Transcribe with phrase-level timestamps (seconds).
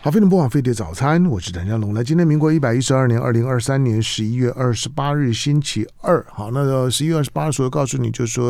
[0.00, 1.92] 好，飞碟播放飞碟早餐，我是谭家龙。
[1.92, 6.24] 来，今天民国一百一十二年二零二三年十一月二十八日，星期二。
[6.30, 8.46] 好，那十一月二十八日，所告诉你就说，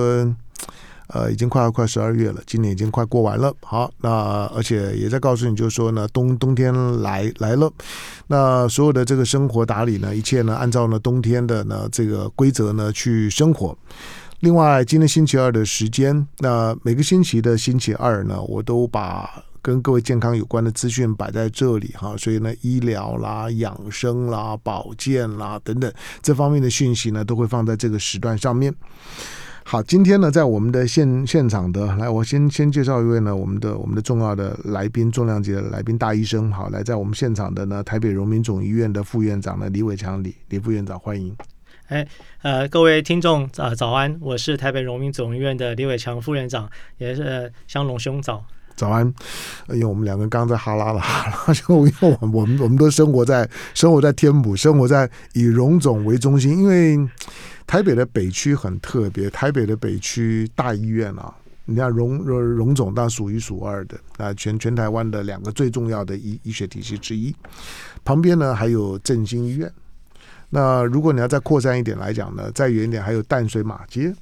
[1.07, 3.51] 呃，已经快要快十二月了，今年已经快过完了。
[3.63, 6.71] 好，那而且也在告诉你就说呢，冬冬天
[7.01, 7.73] 来来了。
[8.27, 13.75] 那所有的这个生活打理呢，一切呢，按照呢冬天的呢这个规则呢去生活。
[14.41, 19.45] 另外，今天星期二的时间，那每个星期的星期二呢，我都把。
[19.63, 28.75] 跟各位健康有关的资讯摆在这里哈，所以呢，医疗啦、养生啦、保健啦等等这方面的讯息呢，都会放在这个时段上面。
[29.65, 41.37] 好，今天呢，在我们的现现场的，来，我先先介绍一位呢，我们的我们的重要的来宾，重量级的来宾大医生，好，来在我们现场的呢，台北荣民总医院的副院长呢，李伟强李李副院长，欢迎。
[41.89, 42.07] 哎，
[42.41, 48.43] 呃，各位听众啊，早安，我是台北荣民总医院的李伟强副院长，也是香龙兄早。
[48.79, 49.05] 早安，
[49.71, 56.57] 因为我们两个刚刚在哈拉了哈拉，就因为我们我们我们都生活在生活在天母，生活在以荣总为中心。
[56.57, 56.97] 因为
[57.67, 67.35] 台北的北区很特别，台北的北区大医院啊，你看荣荣荣总当数一数二的啊，全全台湾的两个最重要的医医学体系之一。
[68.05, 69.71] 旁边呢还有振兴医院。
[70.51, 74.15] 那如果你要再扩散一点来讲呢，再远一点还有淡水马街。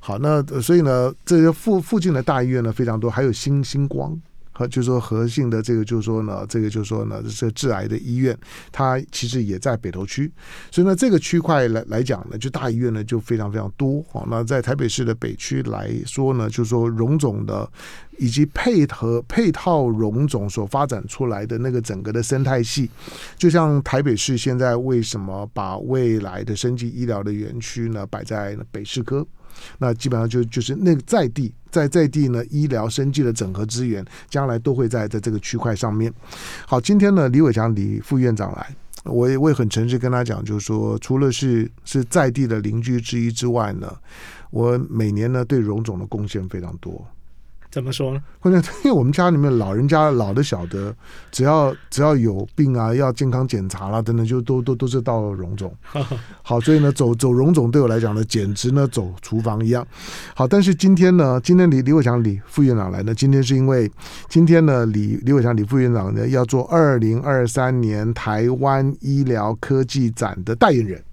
[0.00, 4.18] 好，那所以呢，这些附附近的大医院呢非常多，还有新星光
[4.52, 8.36] 和就是说和信的这个就是说呢，这个就是说呢，这致癌的医院，
[8.72, 10.30] 它其实也在北投区，
[10.70, 14.02] 所以呢，这个区块来来讲呢，就大医院呢就非常非常多。
[14.10, 17.70] 好，那在台北市的北区来说呢，就是说荣总的
[18.18, 22.90] 以及配合配套荣总所发展出来的那个整个的生态系，
[23.36, 29.24] 就像台北市现在为什么把未来的生技医疗的园区呢摆在北市科？
[29.78, 36.12] 那基本上就就是那个在地在在地呢，医疗生计的整合资源，将来都会在在这个区块上面。
[36.66, 38.74] 好，今天呢，李伟强李副院长来，
[39.04, 43.94] 我也我也很诚实跟他讲，就是说，除了是是在地的邻居之一之外呢，
[44.50, 47.06] 我每年呢对荣总的贡献非常多。
[47.70, 48.20] 怎么说呢？
[48.40, 50.94] 关键 因为我们家里面老人家老的晓得，
[51.30, 55.70] 只要只要有病啊，要健康检查啦、啊，等等，就都都都是到荣总。
[56.42, 59.86] 好，所以呢，走走荣总对我来讲呢，简直呢走厨房一样。
[60.34, 63.90] 好，但是今天呢，今天李李伟强李副院长来呢，今天是因为
[64.30, 71.04] 今天呢，李李伟强李副院长呢要做二零二三年台湾医疗科技展的代言人，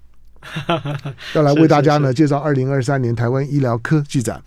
[1.34, 4.42] 要来为大家呢介绍二零二三年台湾医疗科技展。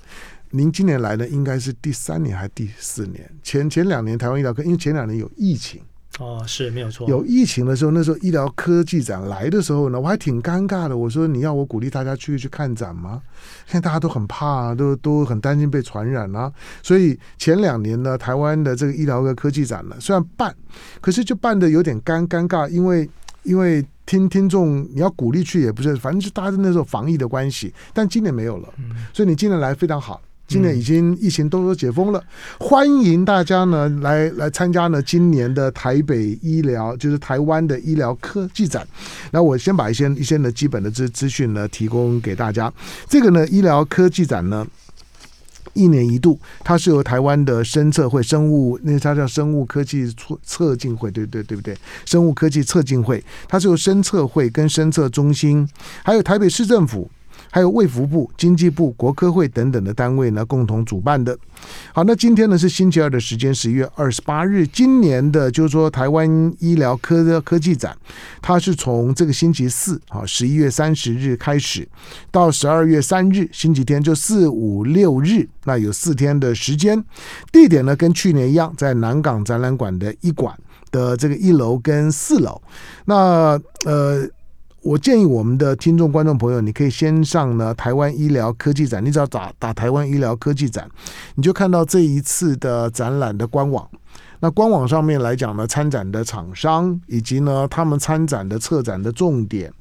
[0.52, 3.30] 您今年来呢，应该是第三年还是第四年？
[3.44, 5.80] 前前两年台湾医疗科，因为前两年有疫情
[6.18, 7.08] 哦，是没有错。
[7.08, 10.98] 有疫情的时候，那时候医疗科技展来的时候呢，我还挺尴尬的。
[10.98, 13.22] 我说你要我鼓励大家去去看展吗？
[13.68, 16.52] 现在大家都很怕，都都很担心被传染啊。
[16.82, 20.54] 所以前两年呢，台湾的这个医疗科科技展呢，虽然办，
[21.00, 23.08] 可是就办的有点尴尴尬，因为
[23.44, 27.72] 因为听听众你要鼓励去也不是，反正就大家那时候防疫的关系。
[27.94, 28.68] 但今年没有了，
[29.14, 30.20] 所以你今年来非常好。
[30.50, 32.22] 今年已经疫情都都解封了，
[32.60, 38.86] 欢迎大家呢来来参加呢今年的台北医疗，就是台湾的医疗科技展。
[39.30, 42.74] 那我先把一些一些呢基本的资资讯呢提供给大家。
[43.08, 44.66] 这个呢医疗科技展呢，
[45.74, 51.78] 一年一度，它是由台湾的生测会生物，那它叫生物科技测测进会，对对对不对？
[52.06, 55.70] 生物科技测进会，它是由生测会跟生测中心，
[56.04, 57.08] 还有台北市政府。
[57.52, 61.38] 还有卫福部、经济部、国科会等等的单位呢，共同主办的。
[61.94, 64.66] 好，那今天呢是星期二的时间，十一月二十八日。
[64.68, 67.98] 今年的就是说台湾医疗科的科技展，
[68.42, 71.88] 它是从这个星期四啊，十一月三十日开始，
[72.32, 77.04] 到十二月三日星期天，就四五六日，那有四天的时间。
[77.52, 80.56] 地点呢跟去年一样，在南港展览馆的一馆
[80.92, 82.62] 的这个一楼跟四楼。
[83.06, 84.30] 那呃。
[84.82, 90.90] 我建议我们的听众、观众朋友，你可以先上呢台湾医疗科技展，你只要打打台湾医疗科技展，
[91.36, 93.88] 你就看到这一次的展览的官网。
[94.40, 99.72] 那官网上面来讲呢，参展的厂商以及呢他们参展的策展的重点。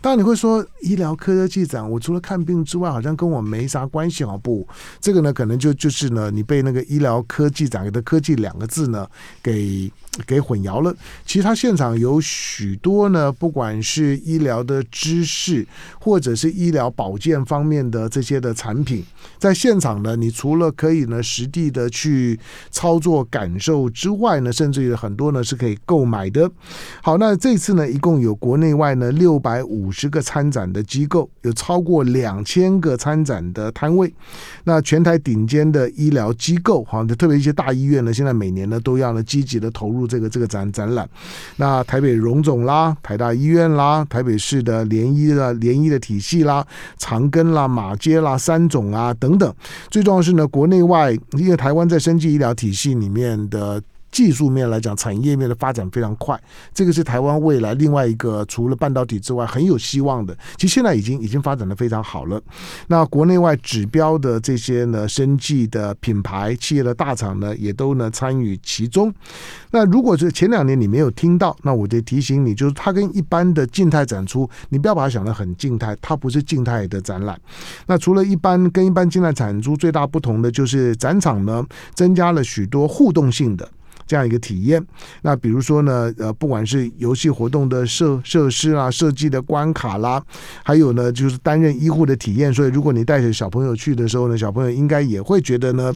[0.00, 4.36] 当然你会说医疗科技展，我除了看病之外，好像跟我没啥关系啊？
[4.42, 4.66] 不，
[5.00, 9.06] 这个呢可能就就是呢你被那个医疗科技展的“科技”两个字呢
[9.42, 9.90] 给。
[10.26, 10.96] 给混淆了。
[11.26, 15.66] 其实它现场有许多呢，不管是医疗的知识，
[16.00, 19.04] 或者是医疗保健方面的这些的产品，
[19.38, 22.40] 在现场呢，你除了可以呢实地的去
[22.70, 26.50] 操作感受之外呢，甚至于很多呢是可以购买的。
[27.02, 34.12] 好，那这次呢，一共有国内外呢六百百五十个参展的机构，有超过两千个参展的摊位。
[34.64, 41.08] 那全台顶尖的医疗机构，哈，特别一些大医院呢，现在每年呢都要呢积极的投入这个这个展展览。
[41.56, 46.66] 那台北荣总啦，台大医院啦，台北市的联医的联医的体系啦，
[46.98, 49.54] 长庚啦，马街啦，三总啊等等。
[49.90, 53.82] 最重要是呢，国内外，因为台湾在生技医疗体系里面的。
[54.16, 56.40] 技术面来讲，产业面的发展非常快，
[56.72, 60.34] 这个是台湾未来另外一个除了半导体之外很有希望的。
[60.56, 62.40] 其实现在已经已经发展的非常好了。
[62.86, 69.12] 那国内外指标的这些呢，生技的品牌企业的大厂呢，也都呢参与其中。
[69.70, 77.38] 那如果是前两年你没有听到，那我就提醒你，就是它跟一般的静态展出，你不要把它想得很静态，它不是静态的展览。
[77.86, 83.68] 那除了一般跟一般静态展出最大不同的就是展场呢，增加了许多互动性的。
[84.06, 84.84] 这样一个体验，
[85.22, 90.22] 那比如说呢，呃，不管是游戏活动的设设施啦、设计的关卡啦，
[90.62, 92.52] 还有呢，就是担任医护的体验。
[92.54, 95.92] 所以，如果你带着小朋友去的时候呢，小朋友应该也会觉得呢，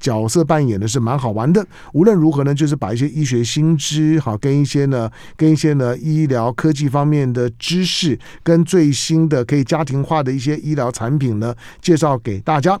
[0.00, 1.64] 角色扮演的是蛮好玩的。
[1.92, 12.78] 无论如何呢，就是把一些医学新知，好，跟一些呢，跟一些呢医疗科技方面的知识，跟最新的可以家庭化的一些医疗产品呢，介绍给大家。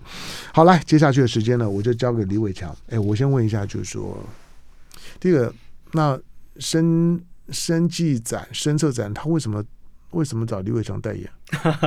[0.52, 2.74] 好，来，接下去的时间呢，我就交给李伟强。
[2.90, 4.18] 哎，我先问一下，就是说。
[5.22, 5.54] 这个
[5.92, 6.18] 那
[6.58, 9.62] 生生技展、生策展，他为什么
[10.10, 11.30] 为什么找李伟强代言？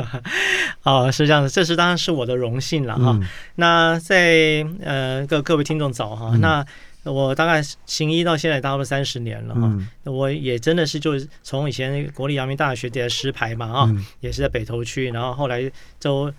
[0.84, 3.12] 哦，是这样的，这是当然是我的荣幸了哈。
[3.12, 6.66] 嗯、那在呃各各位听众早哈，嗯、那
[7.12, 9.64] 我大概行医到现在差不多三十年了哈。
[9.64, 16.32] 嗯、我也真的是就是从以前国立阳明大学的石牌嘛啊，嗯、也是在北投区，然后后来都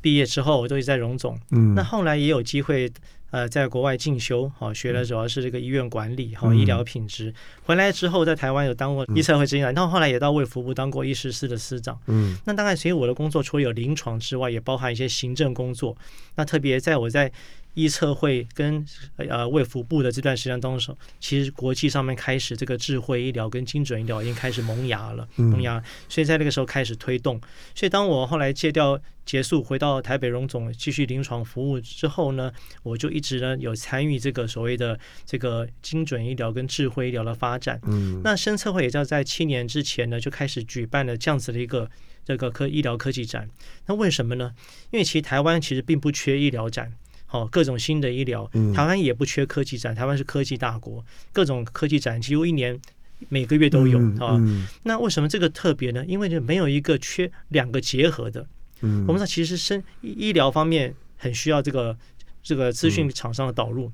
[0.00, 1.36] 毕业之后，我都一直在荣总。
[1.50, 2.88] 嗯，那后来也有机会。
[3.34, 7.34] 呃，在国外进修，好学的主要是这个医院管理，好医疗品质。
[7.64, 11.98] 回来之后，在台湾有当过医策会执行长，然后后来也到卫福部当过医师司的司长。
[12.06, 15.96] 嗯，那大概所以我的工作除了有临床之外，也包含一些行政工作。
[16.36, 17.32] 那特别在我在。
[17.74, 18.84] 医测会跟
[19.16, 25.82] 呃卫福部的这段时间当中，其实国际上面开始这个智慧医疗跟精准医疗已经开始萌芽了，萌芽。
[26.08, 27.40] 所以在那个时候开始推动。
[27.74, 37.80] 所以当我后来戒掉结束，回到台北荣总继续临床服务之后呢，我就一直呢有参与这个所谓的这个精准医疗跟智慧医疗的发展。
[37.86, 41.90] 嗯，那深测会也叫在七年之前呢就开始举办了这样子的一个
[42.24, 43.48] 这个科医疗科技展。
[43.86, 44.52] 那为什么呢？
[44.92, 46.92] 因为其实台湾其实并不缺医疗展。
[47.34, 52.80] 哦，各种新的医疗，台湾也不缺科技展，台湾是科技大国，各种科技展几乎一年
[53.28, 54.40] 每个月都有啊。
[54.84, 56.04] 那为什么这个特别呢？
[56.06, 58.46] 因为就没有一个缺两个结合的。
[58.80, 61.96] 我们说其实生医疗方面很需要这个
[62.40, 63.90] 这个资讯厂商的导入。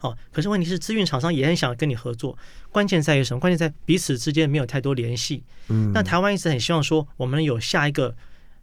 [0.00, 2.36] 哦，可是问题是资讯厂商也很想跟你合作，
[2.72, 3.38] 关键在于什么？
[3.38, 5.44] 关键在彼此之间没有太多联系。
[5.94, 8.16] 那台湾一直很希望说，我们有下一个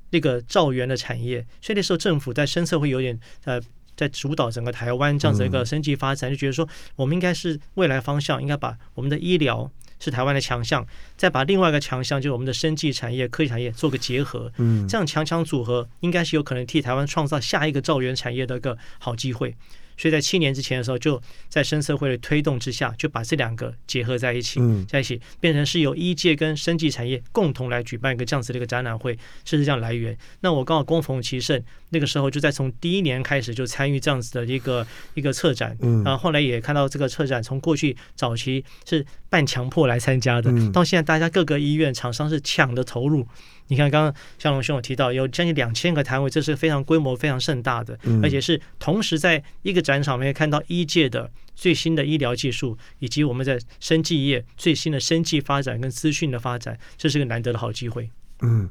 [0.10, 3.62] 那个兆源的产业，所以那时候政府在深策会有点呃。
[3.96, 9.70] 在主导整个台湾这样子一个升级发展，就觉得说我们应该是未来方向，应该把我们的医疗
[10.00, 14.52] 是台湾的强项，再把另外一个强项，就是我们的生技产业、科技产业做个结合，
[14.88, 19.56] 这样强强组合，应该是有可能替台湾创造下一个造园产业的一个好机会。
[19.98, 30.18] 所以在七年之前的时候，就在深社会的推动之下，就把这两个结合在一起，在一起变成是由医界跟生技产业共同来举办一个这样子的一个展览会，是这样来源。
[30.42, 43.26] 那我刚好恭逢其盛，那个时候就在从第一年开始就参与这样子的一个一个策展，然后后来也看到这个策展从过去早期是半强迫来参加的，到现在大家各个医院厂商是抢着投入。
[43.68, 58.10] 你看，刚刚向龙兄有提到有将近两千个摊位，这是非常规模非常盛大的，而且是同时在一个展场里面看到一届的最新的医疗技术，以及我们在生技业最新的生技发展跟资讯的发展，这是个难得的好机会。
[58.42, 58.70] 嗯，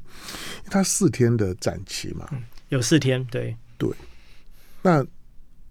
[0.66, 3.90] 它四天的展期嘛，嗯，有四天，对对。
[4.82, 5.04] 那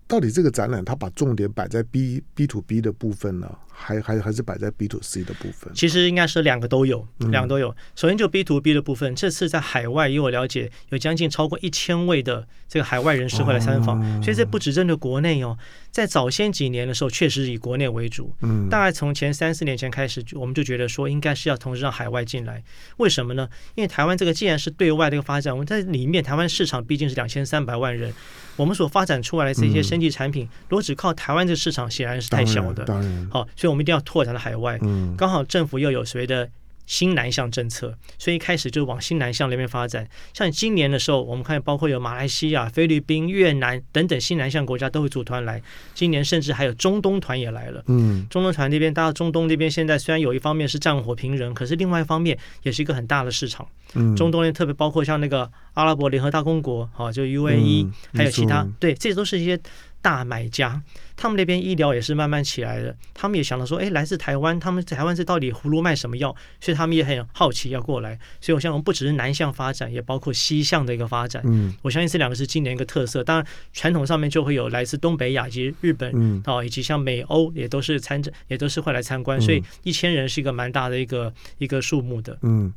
[0.07, 3.57] 到底这个展览它把重点摆在 B B to B 的部分呢？
[3.75, 7.75] 还还还是摆在 B to C 的部分，其实应该是两个都有，两个都有。
[7.95, 15.57] 首先就 B to B 的部分，这次在海外，以我了解，有将近超过一千位的这个海外人士会来参访，所以这不只针对国内哦。
[15.91, 22.63] 在早先几年的时候，确实以国内为主，嗯大概从前三四年前开始，我们就觉得说，应该是要同时让海外进来。
[22.97, 23.47] 为什么呢？
[23.75, 28.11] 因为台湾这个既然是对外的一个发展，我们在里面台湾市场毕竟是两千三百万人，
[28.55, 32.83] 我们所发展出来的这些升级产品，如果只靠台湾这个市场，显然是太小的。
[33.29, 33.73] 好，所以。
[33.73, 34.79] 我们一定要拓展到海外，
[35.17, 36.47] 刚好政府又有所谓的
[36.85, 40.07] 新南向政策，所以一开始就往新南向那边发展。
[40.31, 45.59] 像今年的时候，我们看包括有马来西亚、菲律宾、越南等等新南向国家都会组团来。
[45.95, 47.83] 今年甚至还有中东团也来了。
[47.87, 53.67] 嗯，中东团那边，大家中东那边现在虽然有一方面是战火频仍，可是另外一方面也是一个很大的市场。
[53.95, 59.59] 嗯，中东那特别包括像那个阿拉伯联合大公国，哈，就 UAE，嗯，还有其他，对，这都是一些。
[60.03, 60.81] 大买家，
[61.15, 62.95] 他们那边医疗也是慢慢起来的。
[63.13, 66.35] 他们也想到说，哎，来自台湾，他们在台湾是到底葫芦卖什么药？
[66.59, 68.19] 所以他们也很好奇要过来。
[68.41, 71.41] 所以我相信，不只是南向发展，也包括西向的一个发展。
[71.45, 73.23] 嗯，我相信这两个是今年一个特色。
[73.23, 79.39] 当然，传统上面就会有来自东北亚以及日本，嗯，哦，以及像美欧也都是参也都是会来参观。
[79.39, 82.37] 所以一千人是一个蛮大的一个一个数目的。
[82.41, 82.73] 嗯，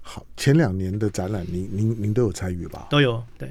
[0.00, 2.86] 好，前两年的展览，您您您都有参与吧？
[2.90, 3.50] 都有，对。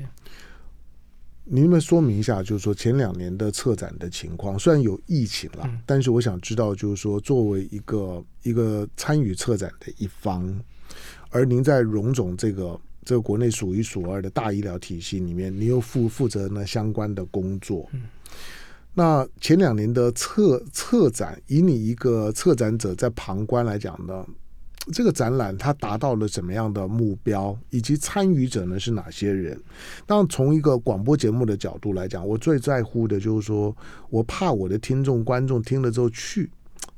[1.43, 10.57] 您们说明一下，就是说前两年的策展的情况，虽然有疫情了，嗯、但是我想知道，就是说作为一个一个参与策展的一方，
[11.29, 17.89] 而您在荣总这个这个国内数一数二的大医疗体系里面，你又负负责呢相关的工作。
[17.91, 18.03] 嗯、
[18.93, 24.25] 那前两年的策策展，以你一个策展者在旁观来讲呢？
[24.91, 29.59] 这个展览它达到了怎么样的目标，以及参与者呢是哪些人？
[30.05, 33.75] 当然，从一个广播节目的角度来讲，我最在乎的就是说，
[34.09, 36.49] 我怕我的听众观众听了之后去，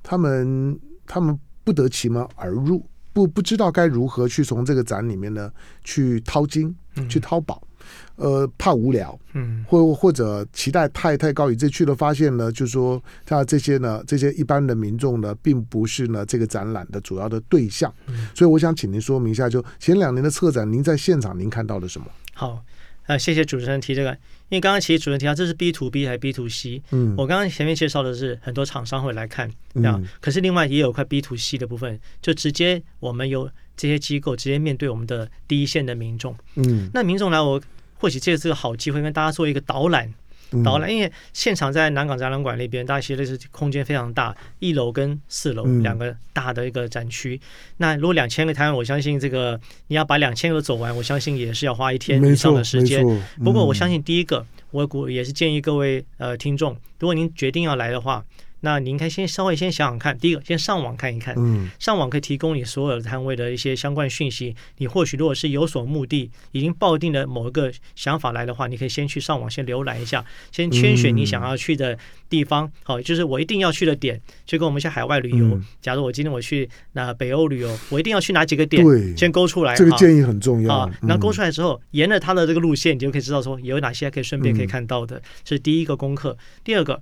[0.02, 5.52] 他们他们不得其门而入，不不知道该如何去从这个展里面呢
[5.84, 6.74] 去掏金，
[7.10, 7.62] 去掏宝。
[7.62, 7.68] 嗯
[8.16, 17.94] 呃，怕无聊，嗯，或或者期待太太高，以致去了发现呢，就是说他这些呢，这些一般的民众呢，并不是呢这个展览的主要的对象。
[18.08, 22.08] 嗯，所以我想请您说明一下，就前两年的策展，您在现场您看到了什么？
[22.36, 22.64] 好，
[23.06, 24.12] 呃，谢谢主持人提这个，
[24.50, 26.82] 因为刚刚其实主持人提到这是 B to B 还是 B to C？
[26.92, 37.62] 嗯，我刚刚前面介绍的是很多厂商会来看，嗯，可是另外也有块 B to C 的部分，就直接我们有这些机构直接面对我们的第一线的民众，嗯，那民众来我。
[37.96, 40.14] 或许这是个好机会，跟大家做一个导览。
[40.62, 47.40] 导览，因为现场在南港展览馆那边，大家其实是空间非常大，一楼跟四楼两个大的一个展区。
[47.78, 53.04] 那如果两千个摊位，我相信这个你要把两千个走完，我相信也是要花一天以上的时间。
[53.44, 58.24] 不过我相信第一个，我估也是建议各位呃听众，如果您决定要来的话。
[58.66, 64.56] 那你应该先稍微先想想看，第一个先上网看一看，嗯，上网可以提供你所有的摊位的一些相关讯息。
[64.78, 72.72] 你或许如果是有所目的，已经抱定了某一个想法来的话，你可以先去上网先浏览一下，先圈选你想要去的地方。
[72.84, 78.82] 好，就是我一定要去的点，就跟我们去海外旅游，假如我今天我去那北欧旅游，我一定要去哪几个点，
[79.18, 79.76] 先勾出来。
[79.76, 80.92] 这个建议很重要啊。
[81.02, 86.38] 那勾出来之后，沿着它的这个路线，你就可以知道说有哪些可以顺便可以看到的，这是第一个功课。
[86.64, 87.02] 第二个。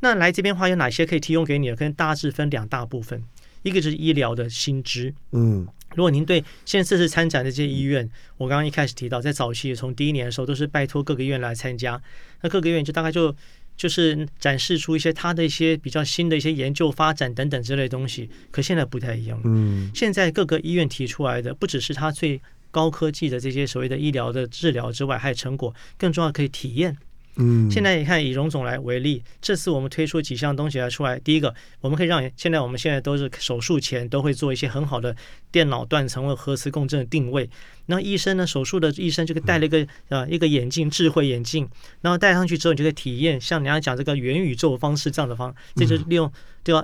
[0.00, 1.76] 那来这边的话，有哪些可以提供给你的？
[1.76, 3.22] 可能大致分两大部分，
[3.62, 5.12] 一个就是医疗的薪资。
[5.32, 12.00] 嗯，如果您对现在这次参展的这些医院，我刚刚一开始提到，在早期从第一年的时候，都是拜托各个医院来参加，
[12.42, 13.34] 那各个医院就大概就
[13.76, 18.28] 就是展示出一些他的一些比较新的一些研究发展等等之类的东西。
[18.50, 19.44] 可现在不太一样了。
[19.46, 26.96] 嗯，现在各个医院提出来的，不只是他最高科技的这些所谓的医疗的治疗之外，还有成果，更重要可以体验。
[27.38, 31.18] 嗯，现在你看以荣总来为例，这次我们推出几项东西来出来。
[31.18, 35.14] 第一个，我们可以让现在我们现在都是手术前都会做一些很好的
[35.52, 37.48] 电脑断层或核磁共振的定位。
[37.86, 41.68] 那医生呢，手术的医生就可以戴了一个呃一个眼镜，智慧眼镜，
[42.00, 46.32] 然后戴上去之后，你就可以体验像你要讲这个元宇宙方式这样的方，这就是利用
[46.64, 46.82] 对吧？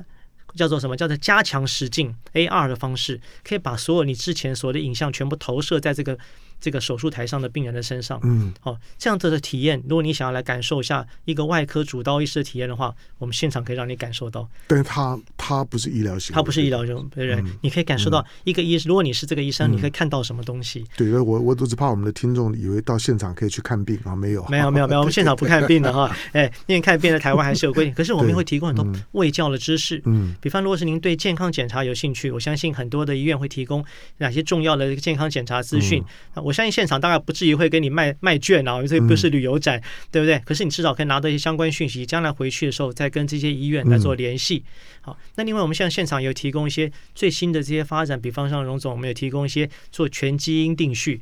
[0.54, 0.94] 叫做什么？
[0.94, 6.18] 叫做加强实境 AR 的方式，可以把所有你之前所有的影像全部投射在这个。
[6.62, 14.49] 这个手术台上的病人的身上，嗯，好，这样子的体验，如果你想要来感受一下一个外科主刀医师的体验的话，我们现场可以让你感受到。
[14.69, 17.52] 但是他他不是医疗型，他不是医疗型，对不对？
[17.62, 20.87] 你可以感受到一个医生，如果你是这个医生，你可以看到什么东西？
[20.97, 26.14] 对，我我都是怕我们的听众以为到现场可以去看病啊，没有，没有，没有，没有，我们现场不看病的哈。
[26.33, 30.00] 哎，因为看病在台湾还是有规定， 可是我们会提供很多卫教的知识。
[30.04, 33.85] 嗯，比方如果是您对健康检查有兴趣，我相信很多的医院会提供
[34.19, 36.02] 哪些重要的健康检查资讯。
[36.35, 37.32] 那我相信现场大概不。
[37.32, 39.82] 至于会给你卖卖券啊，因为这不是旅游展，嗯、
[40.12, 40.38] 对不对？
[40.40, 44.62] 可是你至少可以拿到一些相关讯息，将来回去的时候再跟这些医院来做联系。
[44.66, 51.21] 嗯、好，那另外我们现在现场有提供一些最新的这些发展，比方像荣总，我们有提供一些做全基因定序。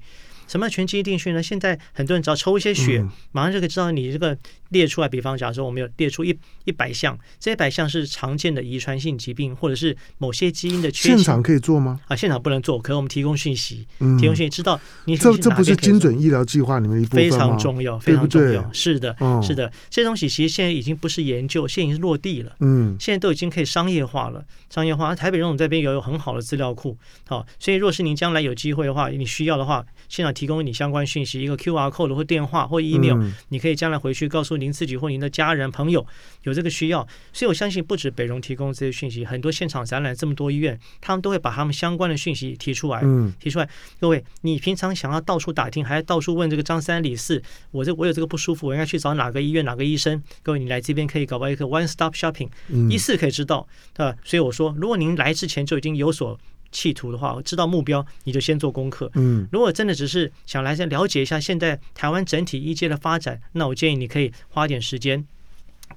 [0.49, 1.41] 什么全基因定序呢？
[1.41, 4.37] 现在很多人只要抽一些血，嗯、马上就可以知道你这个
[4.71, 11.17] 列出来，比方假设我们有列出一一百项，这一百项是常见的遗传性疾病，或者是某些基因的缺陷。
[11.17, 12.01] 现场可以做吗？
[12.09, 18.49] 啊，现场不能做，可是我们提供讯息，嗯、提供讯息，知道你这这不是精准医疗计划里面一部分非常重要，非常重要。
[18.49, 22.57] 对对是的，哦、是的，这些东西其实现在已经不是研究，现在已经落地了。
[22.61, 25.15] 嗯，现在都已经可以商业化了，商业化。
[25.15, 26.97] 台北荣总这边有有很好的资料库，
[27.27, 36.07] 好，所以若是您将来有机会的话，你需要的话，现场提供你相关讯息，一个 QR code 或电话或 email，、嗯、你可以将来回去告诉您自己或您的家人朋友
[36.43, 37.07] 有这个需要。
[37.33, 43.69] 所以我相信，不止北荣提供这些讯息，很多现场展览这么多医院，他们都会把他们相关的讯息提出来，嗯，提出来。
[43.99, 50.23] 各位，你平常想要到处打听，还要到处问这个张三李四，我这我有这个不舒服，我应该去找哪个医院哪个医生？
[50.43, 54.17] 各位，你来这边可以搞到一个 one stop shopping，、嗯、一次可以知道，对吧？
[54.25, 56.39] 所以我说，如果您来之前就已经有所
[56.73, 59.11] 企图的话，知道目标，你就先做功课。
[59.15, 65.25] 嗯，如果真的只是想来先了解一下现在台湾整体医界的发展，那我建议你可以花点时间。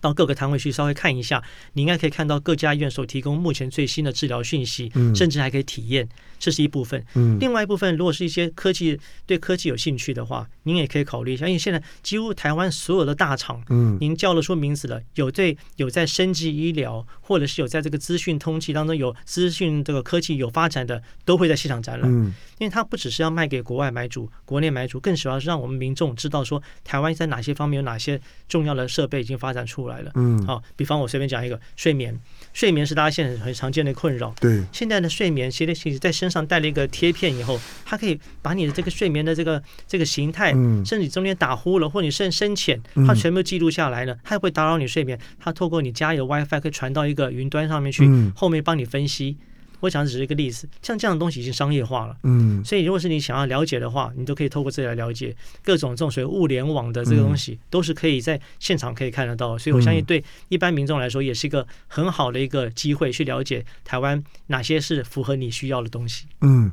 [0.01, 1.41] 到各个摊位去稍微看一下，
[1.73, 6.05] 你应该可以看到各家医院所提供目前最新的治疗讯息，嗯、甚至还可以体验，
[6.43, 7.01] 这是一部分。
[7.15, 22.11] 嗯、另外一部分，如果是一些科技对科技有兴趣的话，您也可以考虑一下，因为现在几乎台湾所有的大厂，嗯，您叫得出名字的，有对有在生级医疗，或者是有在这个资讯通气当中有资讯这个科技有发展的，都会在现场展览。
[22.11, 28.19] 嗯，因为它不只是要卖给国外买主，国内买主，更主要是让我们民众知道说，台湾在哪些方面有哪些
[28.49, 30.11] 重要的设备已经发展出来了。
[30.15, 30.61] 嗯，好。
[30.75, 32.19] 比方我随便讲一个睡眠，
[32.51, 34.33] 睡眠是大家现在很常见的困扰。
[34.41, 45.19] 对，现在的睡眠，其实其实在身上带了一个贴片以后，它可以把你的这个睡眠的这个这个形态，嗯、甚至你中间打呼了或你深深浅，它全部记录下来了，它也不会打扰你睡眠。
[45.39, 49.37] 它透过你家里的 WiFi 可以传到一个云端上面去，嗯、后面帮你分析。
[49.83, 59.57] 我讲的只是一个例子，像这样的东西已经商业化了，嗯，所以如果是你想要了解的话，你都可以透过这里来了解各种这种所谓物联网的这个东西，都是可以在现场可以看得到。
[59.57, 66.27] 所以我相信对一般民众来说，也是一个很好的一个机会去了解台湾哪些是符合你需要的东西。
[66.39, 66.71] 嗯，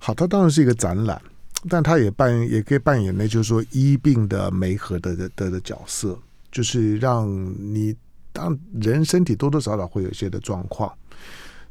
[0.00, 1.20] 好，它当然是一个展览，
[1.68, 6.18] 但它也扮也可以扮演呢，就是说医病的媒合的的的的角色，
[6.50, 7.28] 就是让
[7.58, 7.94] 你
[8.32, 10.90] 当人身体多多少少会有一些的状况。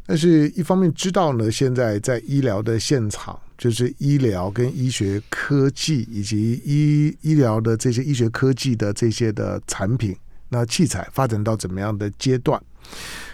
[0.09, 10.15] 但是，一方面知道呢，现在在医疗的现场，就是医疗跟医学科技以及医医疗的这些医学科技的这些的产品，
[10.47, 12.57] 那器材发展到怎么样的阶段？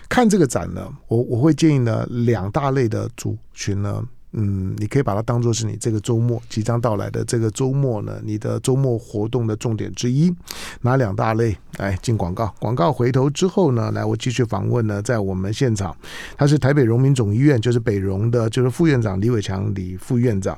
[0.10, 4.04] 看这个展呢，我我会建议呢，两大类的族群呢。
[4.34, 10.34] 嗯，你可以把它当做是你这个周末即将到来的这个周末呢，你的周末活动的重点之一。
[10.82, 11.56] 哪两大类？
[11.78, 15.96] 来进广告，广告回头之后呢，来我继续访问呢，在我们现场，
[16.38, 20.56] 他是台北荣民总医院，就是北荣的，就是副院长李伟强李副院长。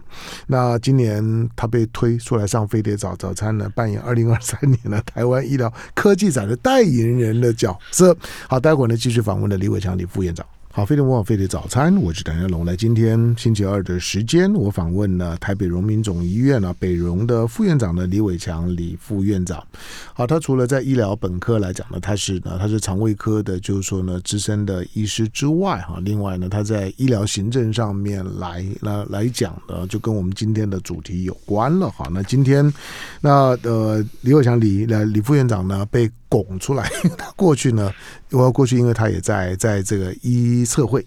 [0.47, 8.15] 那今年他被推出来上飞碟早早餐呢，扮演二零二三年的台湾医疗科技展的代言人的角色。
[8.49, 10.45] 好，待会儿呢继续访问的李伟强李副院长。
[10.75, 12.65] 好，飞碟模仿飞碟早餐，我是谭家龙。
[12.65, 19.65] 来，今天星期二的时间，我访问了台北荣民总医院啊，北荣的副院长呢李伟强李副院长。
[20.13, 31.89] 好，他除了在医疗本科来讲呢，他是呢他是肠胃科的，就是说呢资深的医师之外，哈，另外呢他在医疗行政上面来来来讲呢，就跟我们今天的主题有关了。
[31.91, 32.69] 好，那今天
[33.21, 36.11] 那呃李伟强李来李副院长呢被
[36.43, 37.91] 拱出来， 他过去呢，
[38.32, 41.06] 我要过去，因为他也在在这个一测绘。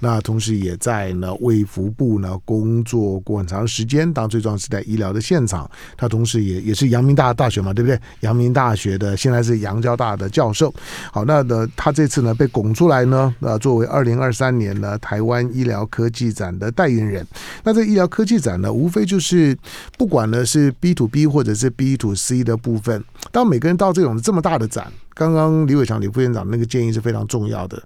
[0.00, 5.70] 那同时也在呢卫福部呢工作过很长时间，当最重要是在医疗的现场。
[5.96, 7.98] 他同时也也是阳明大大学嘛，对不对？
[8.20, 10.72] 阳明大学的现在是阳交大的教授。
[11.12, 17.26] 好，那的他这次呢被拱出来呢，呃，作为二零二三年呢台湾医疗科技展的代言人。
[17.64, 19.56] 那这医疗科技展呢，无非就是
[19.96, 23.02] 不管呢是 B to B 或者是 B to C 的部分。
[23.32, 27.82] 当每个人到这种这么大的展，刚刚李伟强李副院长那个建议是非常重要的。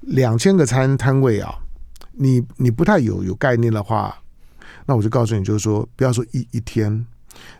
[0.00, 1.54] 两千个餐摊位啊，
[2.12, 4.16] 你你不太有有概念的话，
[4.86, 7.06] 那我就告诉你，就是说，不要说一一天，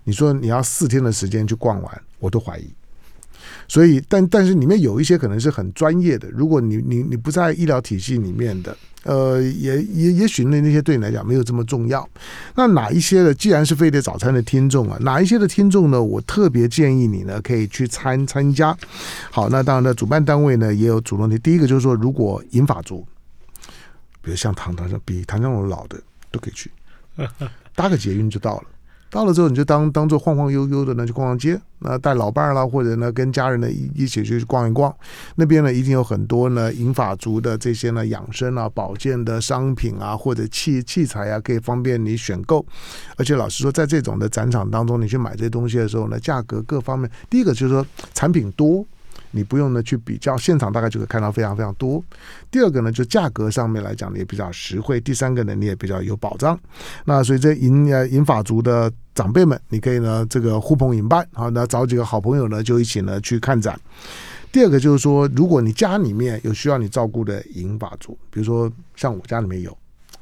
[0.04, 2.72] 你说你要四天的时间去逛完，我都怀疑。
[3.66, 8.76] 所以，但但是里面有一些可能是很专业的，如果你你你不在医疗体系里面的。
[9.04, 12.06] 呃，也也也许那那些对你来讲没有这么重要。
[12.56, 16.02] 那哪一些的，既然是飞碟早餐的听众啊，哪一些的听众呢？
[16.02, 18.76] 我特别建议你呢，可以去参参加。
[19.30, 21.38] 好，那当然呢，主办单位呢也有主动的。
[21.38, 23.06] 第一个就是说，如果银发族，
[24.20, 25.98] 比如像唐唐像比唐湘龙老的
[26.30, 26.70] 都可以去，
[27.74, 28.64] 搭个捷运就到了。
[29.10, 34.94] 到了之后，你就当当做晃晃悠悠的呢，去逛逛街，那带老伴儿啦，或者呢跟家人呢一一起去逛一逛。
[35.36, 42.64] 那边呢一定有很多呢银发族的这些呢养生啊、保健的商品啊，或者器器材啊，可以方便你选购。
[43.16, 48.84] 而且老实说，在这种的展场当中，你去买这些东西的时候呢，价格各方面，第一个就是说产品多。
[49.30, 52.02] 你不用呢去比较，现场大概就会看到非常非常多。
[52.50, 55.00] 第二个呢，就价格上面来讲呢也比较实惠。
[55.00, 56.58] 第三个呢，你也比较有保障。
[57.04, 63.78] 那所以这银呃银发族的长辈们，你可以呢这个呼朋引伴，好，那找几个好朋友呢就一起呢去看展。
[64.50, 69.76] 第二个就是说，如果你家里面有需要你照顾的银发族，比如说像我家里面有。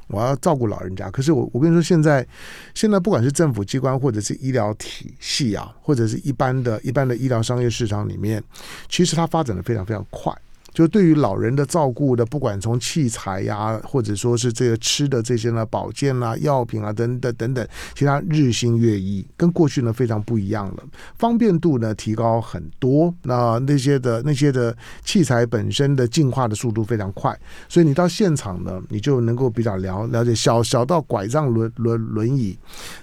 [0.07, 2.25] 我要照顾老人家，可是我我跟你说，现在
[2.73, 8.43] 现在不管是政府机关或者是医疗体系啊，或者是一般的一般的医疗商业市场里面，
[8.89, 10.33] 其实它发展的非常非常快。
[10.77, 20.83] 就对于老人的照顾的，不管从器材呀、或者说是这个吃的这些呢，保健啊、药品啊等等等等，其他日新月异，跟过去呢非常不一样了，
[21.17, 23.11] 方便度呢提高很多。
[23.23, 27.35] 那那些的那些的器材本身的进化的速度非常快，
[27.67, 32.55] 所以你到现场呢，你就能够比较了了解，小小到拐杖轮轮轮椅，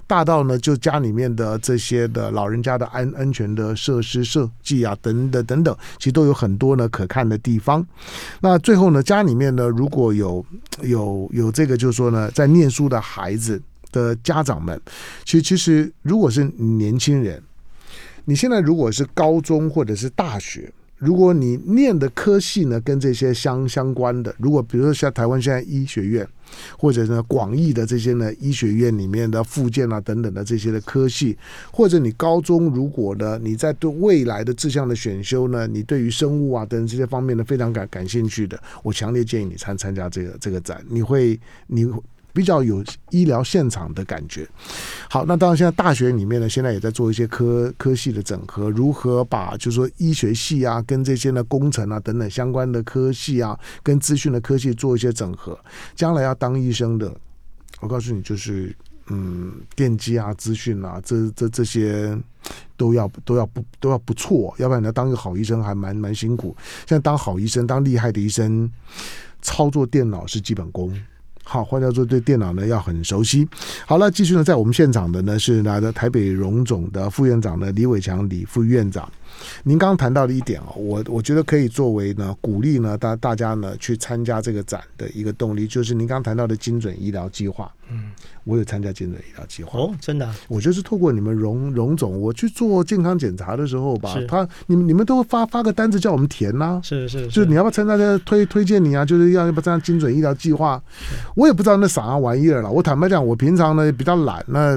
[0.07, 7.64] 大到呢就家里面的这些的老人家的安安全的设施设计啊等等等等，其实都有很多呢可看的地方。
[7.65, 7.85] 方，
[8.41, 10.45] 那最后呢，家里面呢，如果有
[10.83, 13.59] 有有这个，就是说呢，在念书的孩子
[13.91, 14.79] 的家长们，
[15.25, 17.41] 其实其实如果是年轻人，
[18.25, 20.71] 你现在如果是高中或者是大学。
[21.05, 26.27] 如果你念的科系呢，跟这些相相关的，如果比如说像台湾现在医学院，
[26.79, 31.37] 或者呢广义的这些呢医学院里面的附件啊等等的这些的科系，
[31.71, 41.85] 或者你高中如果呢你在对未来的志向的选修呢，你对于生物啊等这些方面呢非常感感兴趣的，我强烈建议你参参加这个这个展，你会你。
[42.35, 44.45] 比较有医疗现场的感觉。
[45.09, 55.57] 好，那当然，现在大学里面呢，现在也在做一些科科系的整合，如何把就是说医学系啊，跟这些呢工程啊等等相关的科系啊，跟资讯的科系做一些整合。
[55.95, 57.09] 将来要当医生的，
[57.79, 58.75] 我告诉你，就是
[59.07, 62.17] 嗯，电机啊、资讯啊，这这这些
[62.75, 66.53] 都要都要不都要不错，要不然你要当一个好医生还蛮蛮辛苦。
[66.85, 68.69] 现在当好医生，当厉害的医生，
[69.41, 70.93] 操作电脑是基本功。
[71.47, 73.47] 好，换句话说，对电脑呢要很熟悉。
[73.85, 79.07] 好了，继续呢，在我们现场的呢是拿着台北荣总的副院长呢李伟强李副院长。
[79.63, 87.71] 您刚刚谈到的一点啊，我我觉得可以作为呢鼓励呢大大家呢去参加这个展的一个动力，就是您刚刚谈到的精准医疗计划。
[87.87, 88.11] 嗯，
[88.45, 89.77] 我有参加精准医疗计划。
[89.77, 100.81] 哦，真的，我就是透过你们荣荣总，我去做健康检查的时候吧，他你们你们都发发个单子叫我们填呐、啊，是是，是，就是你要不要参加这推推荐你啊，就是要要不要参加精准医疗计划，
[101.35, 102.71] 我也不知道那啥玩意儿了。
[102.71, 104.75] 我坦白讲，我平常呢比较懒，那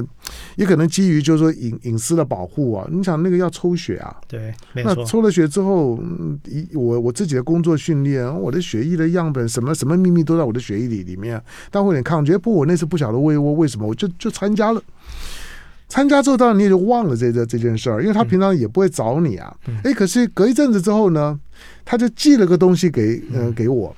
[0.55, 2.87] 也可能基于就是说隐隐私的保护啊。
[2.91, 5.99] 你想那个要抽血啊，对，那抽了血之后，
[6.45, 12.37] 一我我自己的工作训练，我的血液的样本什么什么秘密都在我的血液里里面，但我有点抗拒。
[12.37, 12.99] 不我那次不。
[12.99, 14.81] 晓得为我为什么我就就参加了，
[15.87, 19.55] 参加之后当然你也就忘了这这这件事儿，因为他平常也不会找你啊。
[19.85, 21.39] 哎，可是隔一阵子之后呢，
[21.85, 23.95] 他就寄了个东西给嗯、呃、给我，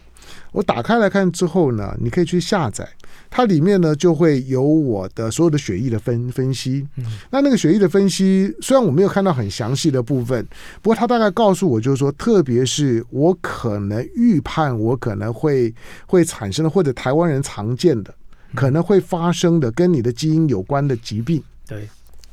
[0.51, 2.87] 我打开来看之后呢，你可以去下载，
[3.31, 6.87] 它里面呢就会有我的所有的血液的分分析。
[7.31, 10.45] 那那个血液的分析虽然我没有看到很详细的部分，
[10.83, 15.73] 不过它大概告诉我就是说，特别是我可能预判我可能会
[16.05, 18.13] 会产生的或者台湾人常见的。
[18.53, 21.87] 可能会发生的跟你的基因有关的疾病，对，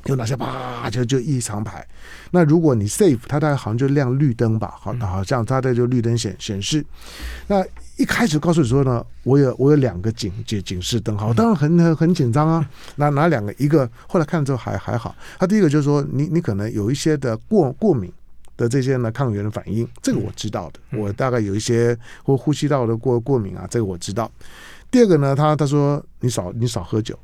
[0.06, 0.34] 有哪些？
[0.34, 1.86] 啪，就就一长排。
[2.32, 6.84] 那如果你 safe，它大概好像就亮绿灯吧，好，好像它在就绿灯显显示。
[7.46, 7.64] 那
[7.98, 12.64] 一开始告诉你说呢，我有我有两个警警警示灯，好，当然很很很紧张啊。
[12.94, 13.52] 那哪两个？
[13.58, 15.14] 一个后来看了之后还还好。
[15.36, 18.12] 他第一个就是说，你你可能有一些的过过敏
[18.56, 20.98] 的这些呢抗原的反应，这个我知道的。
[20.98, 24.30] 我大概有一些或呼吸道的过过敏啊，这个我知道。
[24.90, 27.18] 第二个呢，他他说你少你少喝酒，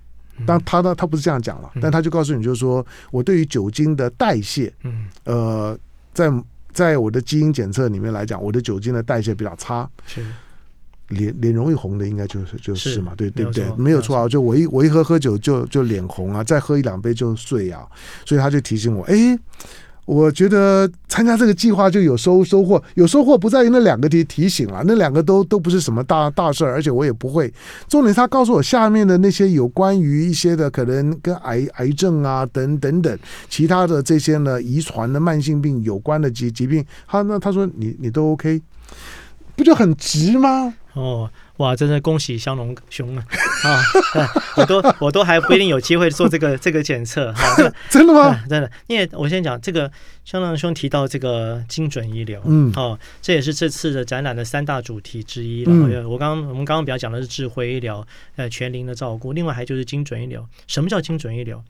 [0.44, 5.78] 但他呢他不是这样讲了，但他就告诉你就是说我对于酒精的代谢，嗯，呃，
[6.12, 6.32] 在
[6.72, 10.20] 在我的基因检测里面来讲，我的酒精的代谢比较差，是
[11.08, 13.64] 脸脸容易红的应该就是就是嘛，对对不对？
[13.76, 17.82] 没有错啊，就我一我一喝喝酒就就脸红啊，再喝一两杯就睡啊，
[18.24, 19.38] 所以他就提醒我，哎。
[20.06, 27.50] 我觉得参加这个计划就有收收获，有收获不在于那两个提提醒了，那两个都都不是什么大大事儿，而且我也不会。
[27.88, 38.60] 重点他告诉我下面的那些有关于一些的可能跟癌癌症啊等等等其他的这些呢遗传的慢性病有关的疾疾病，他那他说你你都 OK，
[39.56, 40.74] 不就很值吗？
[40.94, 41.28] 哦，
[41.58, 43.24] 哇，真的恭喜香龙兄啊！
[43.64, 43.82] 啊，
[44.56, 47.56] 我都我都还不一定有机会做这个这个检测哈。
[47.90, 48.40] 真的吗？
[48.48, 49.90] 真的，因为我先讲这个，
[50.24, 55.64] 香囊兄提到这个精准医疗，嗯，哦，这也是这次的展览的三大主题之一。
[55.66, 60.46] 嗯，我刚我们刚刚比较讲的是智慧医疗，呃，全龄的照顾，另外还就是精准医疗。
[60.66, 61.62] 什么叫精准医疗？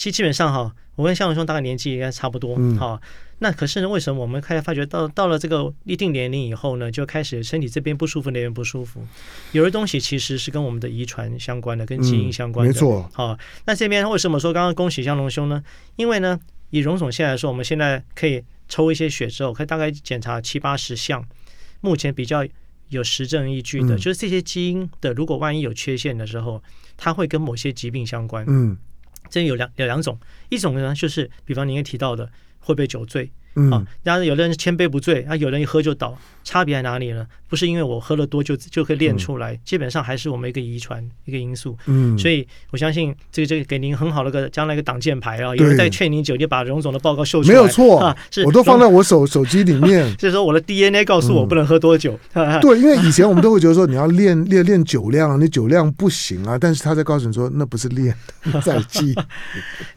[0.00, 2.98] 其实基本上哈，我跟向龙兄大概年纪应该差不多，哈。
[3.40, 3.88] 那可是呢？
[3.90, 9.06] 为什么我们开始发觉到到了这个一定年龄以后呢，就开始身体这边不舒服，那边不舒服？
[9.52, 12.72] 有的东西其实是跟我们的遗传相关的，跟基因相关的。
[12.72, 13.06] 没错。
[13.12, 15.62] 好，那这边为什么说刚刚恭喜向龙兄呢？
[15.96, 21.22] 因为呢，以荣总现在来说，我们现在可以抽一些血之后，可以大概检查七八十项，
[21.82, 22.42] 目前比较
[22.88, 26.62] 有实证依据的，就是这些基因的，如果万一有缺陷的时候，
[26.96, 28.44] 它会跟某些疾病相关。
[28.48, 28.76] 嗯，
[29.30, 32.30] 这有两有两种，一种呢就是比方您也提到的。
[32.60, 33.30] 会被酒醉？
[33.56, 37.26] 嗯，啊，然后有的人千杯不醉，啊，有人一喝就倒，差别在哪里呢？
[37.48, 41.76] 不是因为我喝了多就就可以练出来，基本上还是我们一个遗传一个因素。
[41.86, 50.16] 嗯，所以我相信这个这个给您很好的个将来一个挡箭牌啊，有人在劝您酒，就把荣总的报告秀出来，没有错啊，是我都放在我手手机里面。
[50.16, 52.16] 就 是说我的 DNA 告诉我不能喝多久。
[52.62, 58.14] 对，因为以前我们都会觉得说你要练练练酒量，你酒量不行啊，但是他在告诉你说那不是练，
[58.62, 59.12] 在记。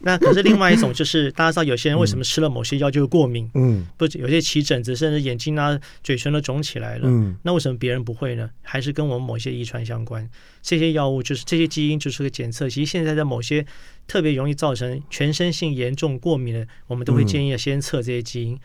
[0.00, 3.50] 那可是另外一种就是大家知道有些人为什么吃了某些药就会过敏？
[3.54, 4.06] 嗯，不。
[4.14, 7.08] 有些起疹子，甚至眼睛啊、嘴唇都肿起来了。
[7.08, 8.48] 嗯，那为什么别人不会呢？
[8.62, 10.30] 还是跟我们某些遗传相关？
[10.62, 12.70] 这些药物就是这些基因就是个检测。
[12.70, 13.66] 其实现在在某些
[14.06, 18.56] 特别容易造成全身性严重过敏的，我们都会建议要先测这些基因。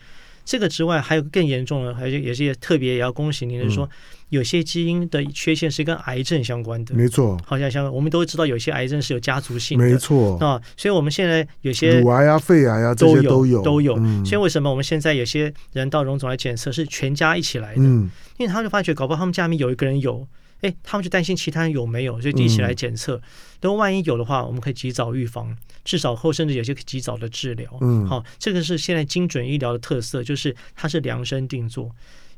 [0.44, 3.88] 这个之外，还有更严重的，还有也是也特别也要恭喜您的说。
[4.30, 7.36] 有些基因的缺陷是跟癌症相关的，没错。
[7.44, 10.62] 好像像我们都知道，有些癌症是有家族性的，没错啊。
[10.76, 13.96] 所以，我们现在有些乳癌啊、肺癌啊，这些都有都有。
[14.24, 17.82] 所以，为什么我们现在有些人到荣总来检测是全家一起来的？
[17.82, 20.24] 嗯，因为他就发觉，搞不好他们家里面有一个人有，
[20.60, 23.20] 哎，他们就担心其他人有没有，所以一起来检测。
[23.58, 27.70] 等万一有的话，我们可以及早预防，至少后甚至有些及早的治疗。
[27.80, 31.90] 嗯，好，这个是现在精准医疗的特色，就是它是量身定做。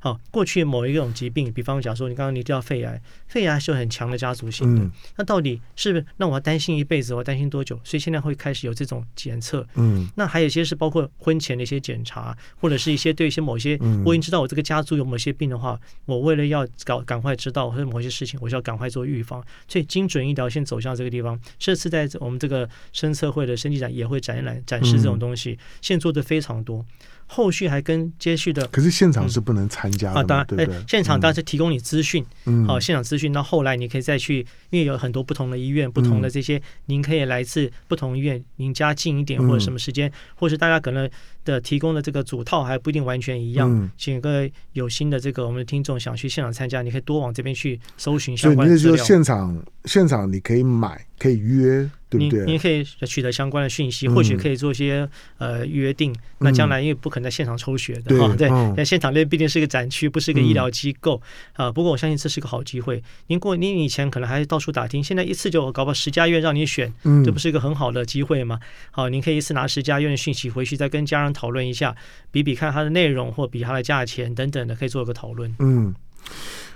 [0.02, 4.82] 好，过去某一种疾病，比方讲说，你刚刚你提到肺癌，肺癌是有很强的家族性的。
[4.82, 6.04] 嗯、那到底是不是？
[6.16, 7.78] 那我要担心一辈子，我要担心多久？
[7.84, 9.64] 所以现在会开始有这种检测。
[9.76, 19.40] 嗯，那还有一些是包括婚前的一些检查，或者是一些对一些某些，我已经知道我这个家族有某些病的话，我为了要搞赶快知道或者某些事情，我就要赶快做预防。
[19.68, 21.38] 所以精准医疗先走向这个地方。
[21.60, 26.84] 这次在我们这个生测会的生技展也会展览展示这种东西，现在做的非常多。
[27.26, 30.22] 后续还跟接续的，可是现场是不能参加的、嗯、啊。
[30.24, 33.32] 当然，对对哎，现场当然是提供你资讯，嗯，好，现场资讯。
[33.32, 41.08] 到后来你可以再去，因为有很多不同的医院，不同的这些，嗯、您可以来自不同医院，您家近一点或者什么时间，嗯、或是大家可能
[41.44, 43.70] 的提供的这个组套还不一定完全一样。
[43.70, 48.96] 嗯，请各位有心的这个我们的听众想去现场参加，你可以多往这边去搜寻相关的资料。
[48.96, 51.88] 就现场现场你可以买，可以约。
[52.14, 56.14] 您您可以取得相关的讯息，或许可以做一些呃约定。
[56.40, 61.22] 那将来因为不可能在现场抽血的哈，对，在现场那毕竟是一个展区，不是一个医疗机构
[61.54, 61.72] 啊。
[61.72, 63.02] 不过我相信这是个好机会。
[63.28, 66.92] 您过您以前可能还到处打听，现在一次就搞不好十家医院让你选，
[67.24, 68.60] 这不是一个很好的机会吗？
[68.90, 71.96] 好，您可以一次拿十家医院的讯息回去，再跟家人讨论一下，
[72.30, 75.54] 比比看它的内容或比它的价钱等等的，可以做一个讨论。
[75.58, 75.94] 嗯，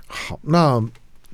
[0.06, 0.82] 好，那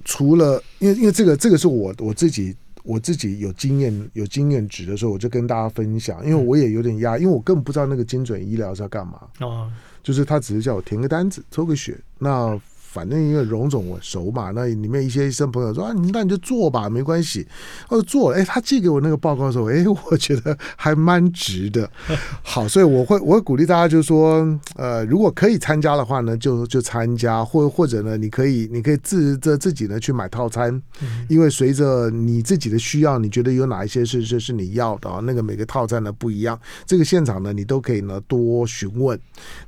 [0.04, 2.56] 除了因为因为这个这个是我我自己。
[2.84, 9.20] 我自己有经验有经验值的时候，我就跟大家分享，因为我也有点压，因为我根本不知道那个精准医疗是要干嘛。
[9.38, 9.70] 哦，
[10.02, 12.60] 就是他只是叫我填个单子，抽个血，那。
[12.92, 17.46] 反正因为荣总我熟嘛，那里面一些医生朋友说啊，你那你就做吧，没关系。
[17.88, 21.90] 我就做了，哎，他寄给我那个报告的时候，哎， 我觉得还蛮值的。
[22.42, 30.78] 好，所以我会我会鼓励大家，就是说，呃，如果可以参加的话呢，就就参加，或或者呢，你可以你可以自这自己呢去买套餐，
[31.30, 35.20] 因为随着你自己的需要，你觉得有哪一些是是是你要的啊？
[35.24, 39.18] 那个每个套餐呢不一样，这个现场呢你都可以呢多询问，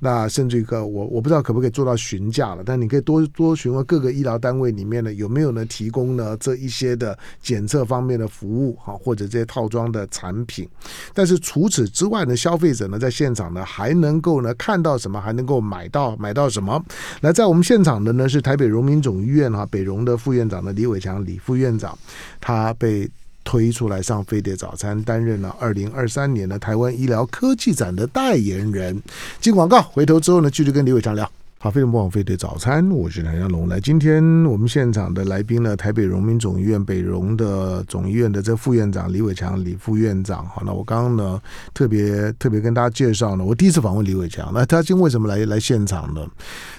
[0.00, 3.13] 那甚至一个我我不知道可不可以做到询价了，但你可以多。
[3.20, 10.68] 多多询问各个医疗单位里面呢，有没有呢提供呢这一些的检测方面的服务哈，或者这些套装的产品。
[11.12, 15.20] 但是除此之外呢，消费者呢在现场呢还能够呢看到什么？
[15.20, 16.82] 还能够买到买到什么？
[17.20, 21.96] 来，在我们现场的呢是台北荣民总医院哈北荣的副院长呢李伟强李副院长，
[22.40, 23.08] 他被
[23.44, 29.00] 推出来上飞碟早餐，担任了二零二三年的台湾医疗科技展的代言人。
[29.40, 31.30] 进广告，回头之后呢继续跟李伟强聊。
[31.64, 33.66] 好，非常不枉费的早餐，我是梁家龙。
[33.70, 40.44] 来，今天我们现场的来宾呢，台北荣民总医院北荣的总医院的这副院长李伟强李副院长。
[40.44, 41.40] 好，那我刚刚呢
[41.72, 44.50] 特别特别跟大家介绍呢，我第一次访问李伟强。
[44.52, 46.20] 那他今为什么来来现场呢？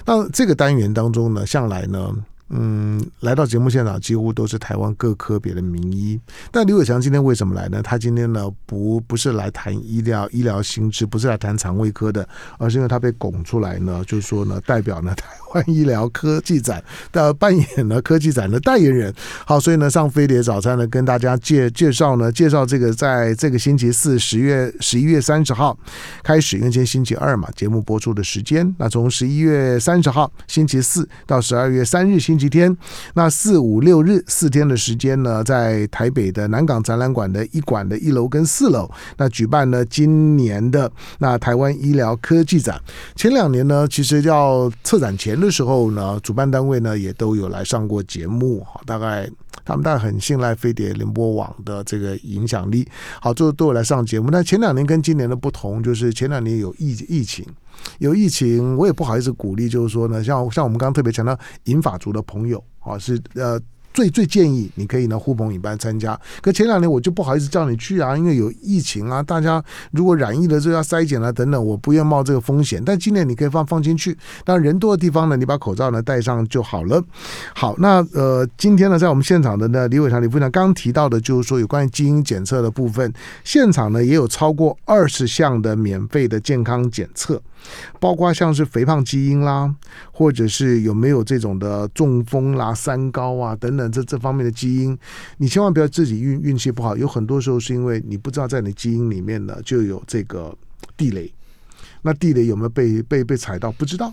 [0.04, 2.14] 那这个单元当中呢，向来呢
[2.48, 6.16] 嗯，来到节目现场几乎都是台湾各科别的名医。
[6.52, 7.82] 但刘伟强今天为什么来呢？
[7.82, 12.24] 他今天呢不不是来谈医疗医疗新知，不是来谈肠胃科的，
[12.56, 16.80] 而是因为他被拱出来呢，就是说呢，代表呢台湾医疗科技展
[17.10, 19.12] 的扮演呢科技展的代言人。
[19.44, 25.76] 好，所以呢上飞碟早餐呢跟大家介介绍呢介绍这个在这个星期四十月十一月三十号
[26.22, 32.35] 开始，因为今天星期二嘛，节目播出的时间，那从十一月三十号星期四到十二月三日星。
[32.36, 32.76] 星期天，
[33.14, 42.78] 那四五六日四天的时间呢，在台北的南港展览馆的一馆的一楼跟四楼，那举办呢今年的那台湾医疗科技展。
[43.14, 49.26] 前两年呢，其实要策展前的时候呢，主办单位呢也都有来上过节目，大概
[49.66, 52.88] 他们大概很信赖飞碟联播网的这个影响力，
[53.20, 54.30] 好，就都有来上节目。
[54.30, 57.44] 那前两年跟今年的不同，就是前两年有疫疫情。
[57.98, 63.60] 有疫情，我也不好意思鼓励，就是说呢，像像我们刚刚特别强调银发族的朋友啊，是呃。
[63.96, 72.82] 最最建议你可以呢呼朋引伴参加，可前两年我就不好意思叫你去啊，因为有疫情啊，大家如果染疫了就要筛检啊等等，我不愿冒这个风险。
[72.84, 77.02] 但今年你可以放放心去，当然人多的地方呢，你把口罩呢戴上就好了。
[77.54, 83.10] 好，那呃今天呢在我们现场的呢李伟强李副长刚提到的就是说有关于基因检测的部分，
[83.44, 87.40] 现场呢也有超过二十项的免费的健康检测。
[87.98, 89.74] 包括像是肥胖基因啦，
[90.12, 94.96] 或者是有没有这种的中风啦、三高啊等等这这方面的基因，
[95.38, 100.54] 你千万不要自己运运气不好，有很多时候是因为你不知道在你基因里面呢就有这个
[100.96, 101.32] 地雷，
[102.02, 103.72] 那地雷有没有被被被踩到？
[103.72, 104.12] 不知道，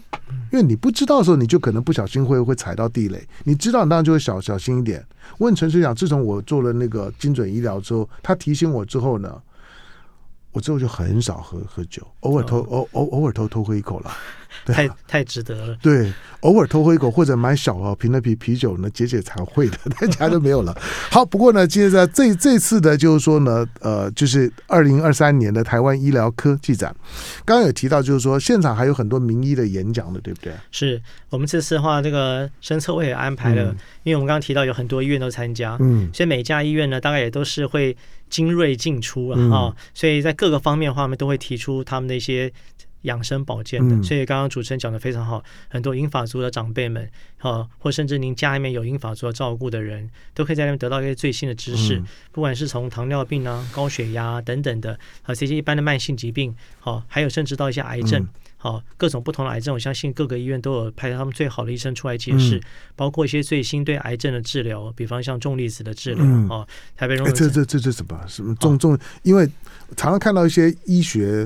[0.51, 3.21] 因为你不知道的时候，你就可能不小心会会踩到地雷。
[3.43, 5.05] 你知道，你当然就会小小心一点。
[5.37, 9.41] 我很诚实讲，自从我做了那个精准医疗之后，他提醒我之后呢。
[10.53, 14.11] 我之后就很少喝喝酒，偶尔偷偶偶偶尔偷偷喝一口了，
[14.65, 15.77] 太太值得了。
[15.81, 16.11] 对，
[16.41, 20.75] 偶尔偷喝一口或者买小啊瓶的啤啤酒呢，解解馋会的， 大家都没有了。
[21.11, 26.95] 好，不过呢，接着这这次的，就是说呢，呃，就是二零二三年的台湾医疗科技展，
[27.45, 30.53] 刚刚有提到，就是说现场还有很多名医的演讲的，对不对？
[30.71, 37.95] 是我们这次的话，这个生策会也安排了，嗯、因为我们刚刚提到有很多医院都参加，嗯，所以每家医院呢，大概也都是会。
[38.29, 42.51] 精锐进出啊，嗯、所以在各个方面的话，他们都会提出他们的一些
[43.03, 43.95] 养生保健的。
[43.95, 58.21] 嗯、所以刚刚主持人讲的非常好，很多银发族的长辈们，啊，或甚至您家里面有银发族的照顾的人，都可以在那边得到一些最新的知识，嗯、不管是从糖尿病啊、高血压、啊、等等的，啊，这些一般的慢性疾病，好，还有甚至到一些癌症。
[58.21, 58.29] 嗯
[58.63, 62.63] 好，各种不同的癌症，我相信各个医院都有派他们最好的医生出来解释，嗯、
[62.95, 66.23] 包括一些最新对癌症的治疗，比方像重粒子的治疗。
[66.23, 68.25] 嗯、哦，台北荣、欸、这这这这什么？
[68.25, 68.97] 什么重重？
[69.23, 69.45] 因为
[69.97, 71.45] 常常看到一些医学，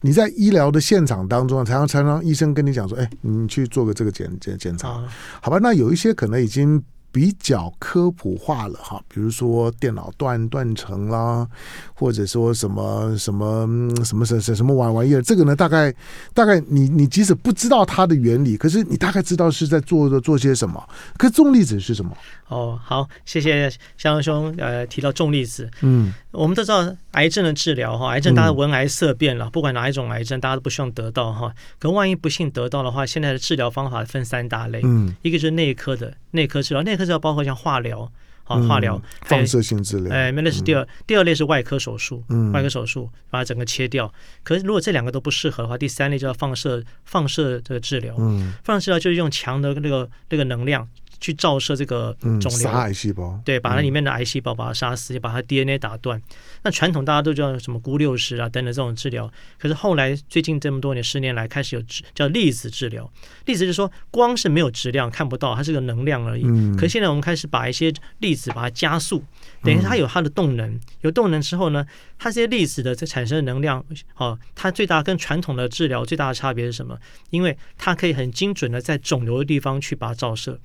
[0.00, 4.88] 你在医疗的现场当中，常常常常医生跟你讲说：“哎、欸，你去做个这个检检检查。
[4.88, 5.04] 哦”
[5.42, 6.82] 好吧，那有一些可能已经。
[7.12, 11.44] 比较科普化了哈，比如说电脑断断层啦，
[11.92, 13.66] 或者说什么什么
[14.04, 15.92] 什么什什什么玩玩意儿，这个呢，大概
[16.32, 20.80] 大概你你即使不知道它的原理，可是你大概知道是在做的做些什么。
[21.18, 22.16] 可是重粒子是什么？
[22.50, 31.54] 哦，好，谢谢香兄呃提到重粒子，嗯，我们都知道癌症的治疗哈，癌症大家闻癌色变了，嗯、不管哪一种癌症，大家都不希望得到哈。
[31.78, 38.10] 可万一不幸得到的话，现在的治疗方法分三大类，嗯，一个是内科的内科治疗，内科治疗包括像化疗，
[38.42, 44.12] 好化疗、放射性治疗，哎，那是第二，第二类是外科手术，嗯，外科手术把它整个切掉。
[44.42, 50.88] 可是如果这两个都不适合的话，第三类就要放射放射这个治疗，嗯，放射治疗就是用强的那个那个能量。
[51.20, 56.20] 去照射这个肿瘤，杀癌细胞，对，把它里面的癌细胞把它杀死，把它 DNA 打断。
[56.62, 61.82] 那传统大家都叫什么钴六十啊等等这种治疗，可是后来最近这么多年十年来开始有
[62.14, 63.10] 叫粒子治疗。
[63.44, 66.42] 粒子就是说光是没有质量看不到，它是个能量而已。
[66.76, 69.22] 可是现在我们开始把一些粒子把它加速，
[69.62, 70.78] 等于它有它的动能。
[71.02, 71.84] 有动能之后呢，
[72.18, 73.84] 它这些粒子的这产生的能量，
[74.16, 76.98] 哦，它最大跟传统的治疗最大的差别是什么？
[77.30, 80.58] 因为它可以很精准的在肿瘤的地方去把它照射。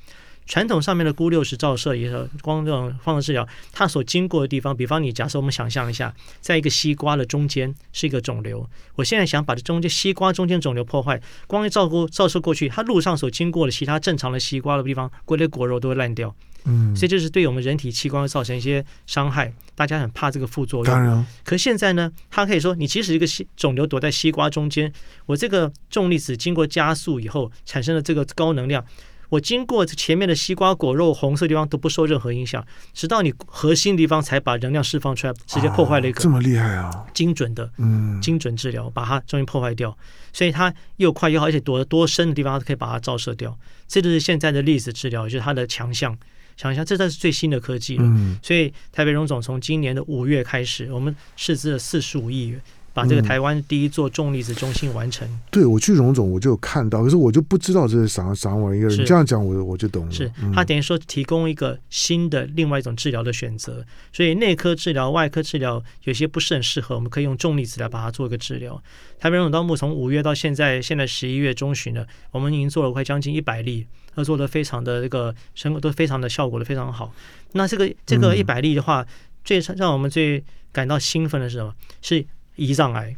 [0.45, 16.33] 传统上面的钴六十照射也是光这种放射治疗，它所经过的地方，比方你假设我们想象一下，在一个西瓜的中间是一个肿瘤，我现在想把这中间西瓜中间肿瘤破坏，光一照过照射过去，它路上所经过的其他正常的西瓜的地方，果的果肉都会烂掉。
[16.67, 20.91] 嗯，所以这是对我们人体器官会造成一些伤害，大家很怕这个副作用。
[20.91, 24.91] 当然，可现在呢，它可以说，你即使一个西肿瘤躲在西瓜中间，
[25.27, 28.83] 我这个重粒子经过加速以后产生了这个高能量。
[29.29, 37.05] 我经过前面的西瓜果肉红色地方都不受任何影响，直到你核心的地方才把能量释放出来，直接破坏了一个、哦、这么厉害啊！
[37.13, 39.97] 精准的，嗯，精准治疗，把它终于破坏掉，
[40.31, 43.57] 所以它又快又好，而且躲得多深的地方它都可以把它照射掉。
[43.87, 46.17] 这就是现在的粒子治疗，就是它的强项。
[46.57, 48.03] 想一下，这才是最新的科技了。
[48.05, 52.61] 嗯、所以台北荣总从今年的五月开始，我们斥资了四十五亿元。
[52.95, 55.27] 把这个台湾第一座重粒子中心完成。
[55.27, 58.87] 嗯、对，我去荣总，我就有看到，可是我就不知道这是啥啥玩意儿。
[58.87, 60.11] 你这样讲，我我就懂了。
[60.13, 63.85] 是，他等于说提供一个新的另外一种治疗的选择。
[64.13, 68.81] 所以内科治疗、外科治疗有些不是很适合，我们可以用重粒子来把它做一个治疗。
[69.19, 77.13] 台北荣总到目从五月到现在，现在十一月中旬了，我们已经做了快将近一百例，他做的非常的这个成果都非常的效果的非常好。
[77.51, 79.07] 那这个这个一百例的话，嗯、
[79.43, 80.41] 最让我们最
[80.71, 81.73] 感到兴奋的是什么？
[82.01, 82.25] 是
[82.57, 83.15] 胰脏癌。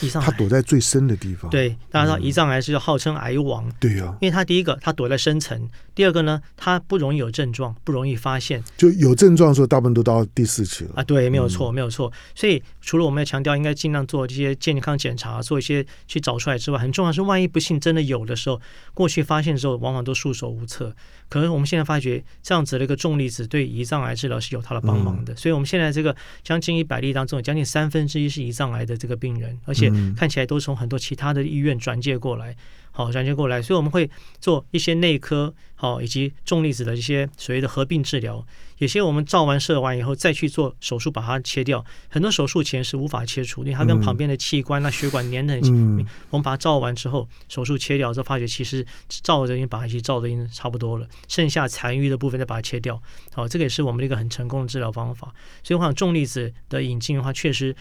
[0.00, 1.50] 胰脏癌，它躲在最深的地方。
[1.50, 3.70] 对，大家知道胰脏癌是号称癌王。
[3.80, 8.62] 对呀，因为它第一个它躲在深层，第二个呢，它不容易有症状，不容易发现。
[8.76, 10.90] 就有症状的时候，大部分都到第四期了。
[10.96, 12.12] 啊，对，没有错，没有错。
[12.34, 18.60] 所以除了我们要强调应该尽量做这些健康检查，做一些去找出来之外，很重要是万一不幸真的有的时候，
[18.94, 20.94] 过去发现的时候往往都束手无策。
[21.28, 25.34] 可是我们现在发觉这样子的一个重粒子对胰脏癌治疗是有它的帮忙的。
[25.34, 26.14] 所以我们现在这个
[26.44, 32.56] 将近一百例当中，有将近三分之一是胰脏癌的这个病人，而且看起来都从很多其他的医院转介过来。
[32.96, 34.08] 好，转接过来，所以我们会
[34.40, 38.42] 做一些内科，好，以及重粒子的一些所谓的合并治疗。
[38.78, 41.84] 有些我们照完射完以后再去做手术，把它切掉。
[42.08, 45.74] 很多手术前是无法切除，因为它跟旁边的器官、那血管粘得很紧。
[45.74, 52.98] 嗯、我们把它照完之后，手术切掉之后，发觉其实照着已经把它照的已经差不多了，剩下残余的部分再把它切掉。
[53.34, 55.34] 好，这个也是我们的一个很成功的治疗方法。
[55.62, 57.76] 所以我想重粒子的引进的话，确实。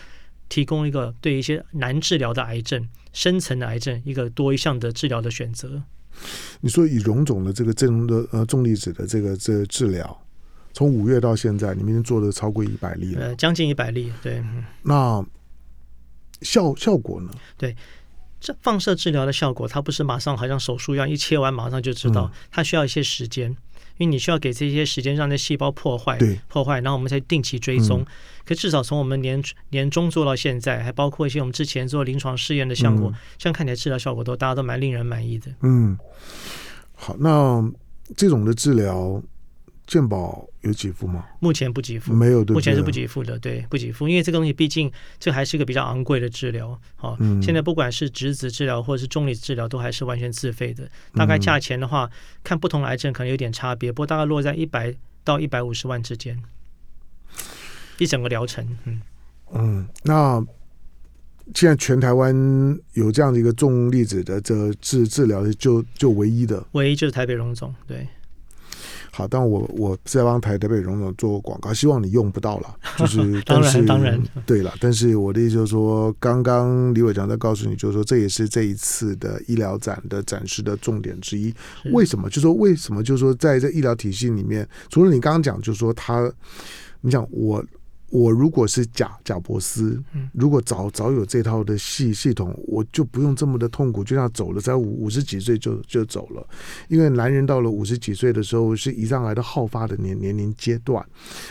[0.47, 5.81] 提供一个对一些难治疗的癌症、深层的癌症一个多一项的治疗的选择。
[6.59, 10.21] 你说以荣总的这个重的呃重粒子的这个这个治疗，
[10.73, 14.43] 从五月到现在，你们已经做了超过一百例了，呃，将近一百例，对。
[14.83, 15.25] 那
[16.41, 17.31] 效效果呢？
[17.57, 17.75] 对，
[18.41, 23.55] 这放射治疗的效果，它不是马上好像手术一样，一切完马上就知道，它需要一些时间。
[23.97, 28.01] 因为你需要给这些时间让那细胞破坏，对破坏，然后我们才定期追踪。
[28.01, 28.05] 嗯、
[28.45, 35.51] 可至少从我们年年中做到现在，还包括一些我们之前做临床试验的项目，嗯、像看起来治疗效果都大家都蛮令人满意的。
[35.61, 35.97] 嗯，
[36.93, 37.71] 好，那
[38.17, 39.21] 这种的治疗。
[39.87, 41.25] 健保有给付吗？
[41.39, 50.89] 目前不给付，没有，对，目前是不给付的，对，不给付，因为这个东西毕竟这还是一个比较昂贵的治疗，好，嗯、现在不管是质子治疗或者是重离子治疗，都还是完全自费的。
[51.13, 52.11] 大概价钱的话，嗯、
[52.43, 56.41] 看不同癌症可能有点差别，不过大概落在一百到一百五十万之间，
[57.99, 59.01] 一整个疗程，嗯
[59.53, 60.43] 嗯，那
[61.53, 62.35] 现在全台湾
[62.93, 68.07] 有这样的一个重粒子的这治治疗的，就就唯一的，唯一就是台北荣总，对。
[69.17, 81.53] 好，但我我在帮台台北荣总做广告，希望你用不到了，就是 当然当然对了，但是我的意思就是说，刚刚李伟强在告诉你，就是说这也是这一次的医疗展的展示的重点之一。
[81.93, 82.27] 为什么？
[82.27, 83.01] 就是说为什么？
[83.01, 86.29] 就是说在这医疗体系里面，除了你刚刚讲，就是说他，
[86.99, 87.63] 你想我。
[88.09, 90.01] 我如果是贾贾伯斯，
[90.31, 96.47] 如果早早有这套的系系统，我就不用这么的痛苦，就像走了，在五五十几岁就就走了。
[96.87, 101.03] 因为男人到了五十几岁的时候，是胰脏癌的好发的年年龄阶段。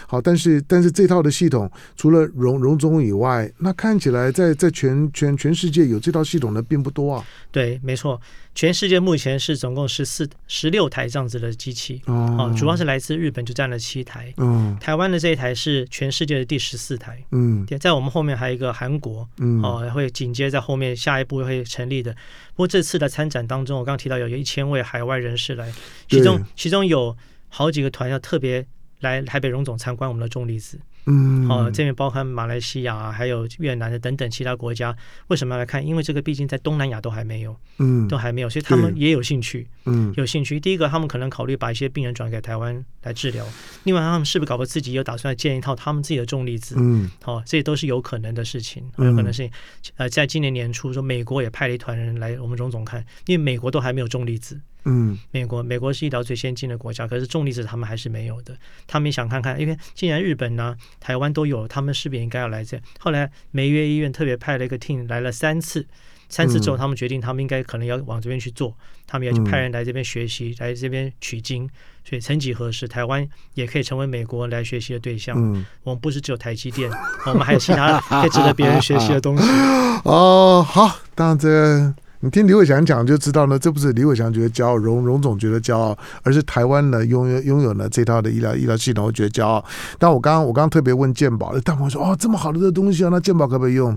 [0.07, 7.25] 好，但是但是这套的系统，除了荣荣总以外，那看起来在在全全全世界有这套系统的并不多啊。
[7.51, 8.21] 对，没错。
[8.55, 14.33] 全世界目前是总共十四、十六台这样子的机器，哦，主要是来自日本，就占了七台。
[14.37, 17.21] 嗯，台湾的这一台是全世界的第十四台。
[17.33, 22.13] 嗯，在我们后面还有一个韩国，嗯，哦，会紧接在后面，下一步会成立的。
[22.13, 25.73] 不过这次的参展当中，我刚刚提到有一千位海外人士来，
[26.09, 27.17] 其中其中有
[27.49, 28.65] 好几个团要特别
[29.01, 30.79] 来台北荣总参观我们的重离子。
[31.07, 34.97] 嗯，哦，这边包含马来西亚、啊、还有越南的等等其他国家，
[35.29, 35.87] 为什么要来看？
[35.87, 40.59] 因为这个毕竟在东南亚都还没有，嗯，都还没有，所以他们也有兴趣，嗯，有兴趣。
[40.59, 43.45] 第一个，他们可能考虑把一些病人转给台湾来治疗；
[43.85, 46.75] 另外，他们是不是搞不自己有打算建一套他们自己的重粒子？
[46.79, 49.51] 嗯，好、哦，这些都是有可能的事情，有可能是
[49.97, 54.59] 呃，在今年年初说，美国也派了一团人来我们荣总看，因为美国都还没有重粒子。
[54.85, 58.57] 嗯，美国美国是医疗最先进的国家，可是重粒子他们还是没有的。
[58.87, 62.79] 他们也想看看，因为既然日本呢、台湾都有，他们是不是应该要来这？
[62.99, 65.87] 后来梅约医院特别派了一个 team 来了三次，
[66.29, 68.77] 三次之后他们决定，他们应该可能要往这边去做，
[69.07, 71.69] 他们要去派人来这边学习，来这边取经。
[72.07, 75.35] 所以曾几何时，台湾也可以成为美国来学习的对象。
[75.39, 76.91] 嗯，我们不是只有台积电，
[77.25, 79.49] 我们还有其他可以值得别人学习的东西。
[80.05, 81.95] 哦，好，当然这个。
[82.25, 89.63] 你听李伟祥讲就知道呢，这不是李伟祥觉得骄傲，荣荣总觉得骄傲，而是台湾呢拥有拥有呢这套的医疗医疗系统，我觉得骄傲。
[89.99, 93.95] 但我刚刚我刚刚特别问健保，大鹏说哦，这么好的这东西啊，那健保可不可以用？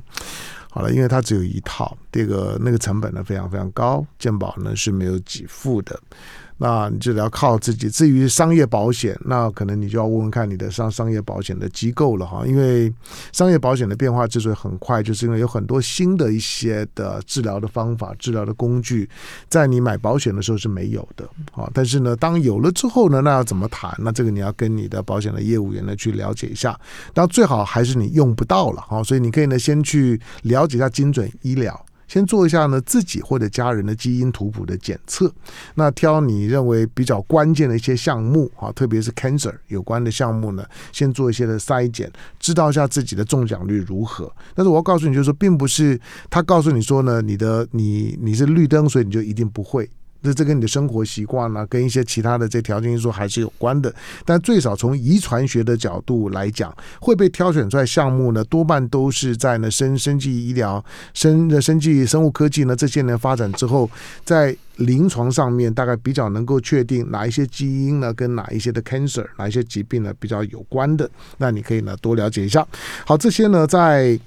[0.69, 5.97] 好了，因为它只有一套，这个那个成本呢非常非常高，健保呢是没有给付的。
[6.57, 7.89] 那你就要靠自己。
[7.89, 12.43] 至于商业保险，那可能你就要问问看你的商商业保险的机构了哈。
[12.45, 12.91] 因为
[13.31, 19.09] 商业保险的变化之所以很快，就是因为有很多新的一些的治疗的方法、治疗的工具，
[19.49, 21.69] 在你买保险的时候是没有的啊。
[21.73, 23.93] 但是呢，当有了之后呢，那要怎么谈？
[23.99, 26.79] 那这个你要跟你的保险的业务员呢去了解一下。
[27.13, 31.85] 那最好还是你用不到了哈，所以你可以呢先去了解一下精准医疗。
[32.07, 35.31] 先做一下呢自己或者家人的基因图谱的检测，
[35.75, 44.31] 那挑你认为比较关键的一些项目啊，特别是 cancer 有关的项目呢，先做一些的筛检，知道一下自己的中奖率如何。
[44.55, 45.99] 但是我要告诉你，就是说，并不是
[46.29, 49.89] 他告诉你说呢，你的你你是绿灯，所以你就一定不会。
[50.23, 53.93] 这这跟你的生活习惯呢，跟一些其他的这条件因素还是有关的。
[54.25, 63.89] 但最少从遗传学的角度来讲，会被挑选出来项目呢，多半都是在呢生生技医疗、生的生技生物科技呢这些年发展之后，
[64.25, 71.09] 在临床上面大概比较能够确定哪一些基因呢，跟哪一些的 cancer、哪一些疾病呢比较有关的。
[71.37, 72.65] 那你可以呢多了解一下。
[73.05, 74.19] 好，这些呢在。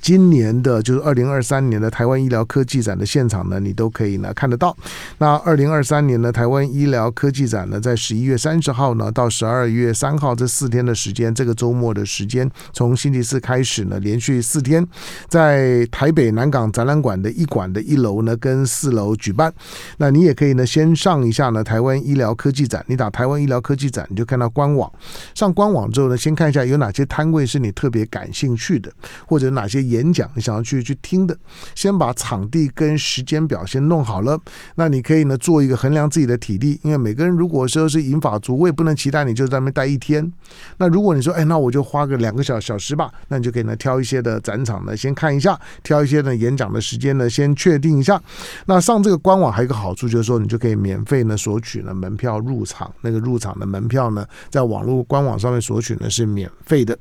[0.00, 4.76] 今年的就是二零二三年的台湾医疗科技展的现场呢，你都可以呢看得到。
[5.18, 14.86] 那二零二三年的台湾医疗科技展呢，在十一月三十号呢到十二月三号这四天的时间，这个周末的时间，从星期四开始呢，连续四天，
[15.28, 19.52] 在台北南港展览馆的一馆的一楼呢跟四楼举办。
[19.96, 24.90] 那你也可以呢先上一下呢台湾医疗科技展，你打台湾医疗科技展，你就看到官网。
[25.34, 28.92] 上官网之后呢，先看一下有哪些摊位是你特别感兴趣的，
[29.26, 29.87] 或者哪些。
[29.88, 31.36] 演讲你想要去去听的，
[31.74, 34.38] 先把场地跟时间表先弄好了。
[34.74, 40.32] 那你可以呢做一个衡量自己的体力，因为每个人如果说是银发族，我也不能期待你就在那边待一天。
[40.76, 48.20] 那如果你说，哎，那我就花个两个小小时吧，那你就可以呢挑一些的展场呢先看一下，挑一些的演讲的时间呢先确定一下。
[48.66, 56.98] 那上这个官网还有一个好处就是说，你就可以免费呢索取呢门票入场，那个入场的门票呢在网络官网上面索取呢是免费的。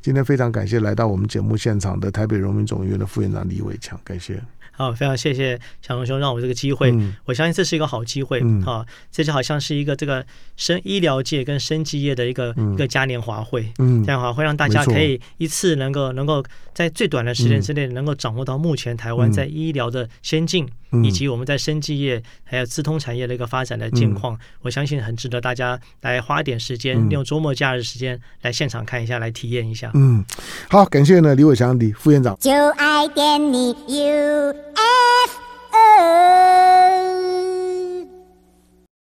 [0.00, 4.40] 今天非常感谢来到我们节目现场的台北荣民总医院的副院长李伟强，感谢。
[4.70, 8.40] 好，非常谢谢小龙兄让我这个机会，嗯、我相信这是一个好机会。
[8.44, 10.24] 嗯，好，这就好像是一个这个
[10.56, 13.72] 生医疗界跟生技业的一个、嗯、一个嘉年华会。
[13.78, 29.90] 嗯，嘉年华会让大家可以一次能够能够在最短的时间之内能够掌握到目前台湾在医疗的先进，嗯、以及我们在生技业还有资通产业的一个发展的境况我相信很值得大家来花点时间利用周末假日时间来现场看一下来体验一下。
[29.94, 30.24] 嗯。
[30.68, 32.36] 好感谢呢李伟祥李副院长。
[32.40, 34.54] 就爱跟你 you